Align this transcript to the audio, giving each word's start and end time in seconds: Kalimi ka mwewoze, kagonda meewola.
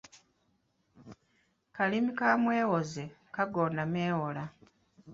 Kalimi 1.75 2.11
ka 2.17 2.29
mwewoze, 2.41 3.03
kagonda 3.35 3.83
meewola. 3.93 4.43